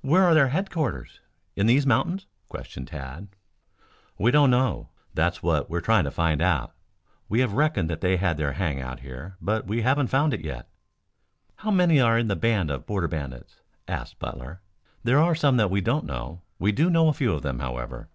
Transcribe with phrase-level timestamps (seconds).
[0.00, 1.20] "Where are their headquarters
[1.54, 3.28] in these mountains?" questioned Tad.
[4.18, 4.88] "We don't know.
[5.14, 6.74] That's what we're trying to find out.
[7.28, 10.68] We have reckoned they had their hang out here, but we haven't found it yet"
[11.54, 14.60] "How many are in this band of Border Bandits?" asked Butler.
[15.04, 16.42] "There are some that we don't know.
[16.58, 18.08] We do know a few of them, however.